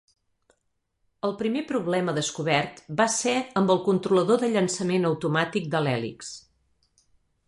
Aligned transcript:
El 1.27 1.33
primer 1.41 1.61
problema 1.71 2.15
descobert 2.15 2.81
va 3.01 3.07
ser 3.17 3.33
amb 3.61 3.73
el 3.75 3.81
controlador 3.89 4.41
de 4.45 4.49
llançament 4.55 5.05
automàtic 5.11 5.69
de 5.77 5.83
l'hèlix. 5.89 6.33